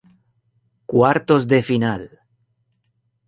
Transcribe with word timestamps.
Cuartos 0.91 1.41
de 1.51 1.59
final 1.69 2.01